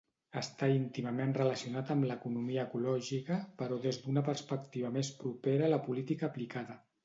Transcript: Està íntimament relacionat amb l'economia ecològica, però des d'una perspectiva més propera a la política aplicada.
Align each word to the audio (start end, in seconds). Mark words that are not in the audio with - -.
Està 0.39 0.69
íntimament 0.75 1.35
relacionat 1.37 1.91
amb 1.97 2.07
l'economia 2.13 2.65
ecològica, 2.69 3.39
però 3.61 3.79
des 3.87 4.03
d'una 4.07 4.27
perspectiva 4.33 4.95
més 4.99 5.15
propera 5.23 5.69
a 5.71 5.75
la 5.79 5.85
política 5.89 6.35
aplicada. 6.35 6.85